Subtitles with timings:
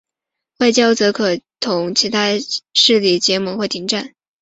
[0.57, 2.29] 外交则可同其他
[2.73, 4.15] 势力结盟或停战。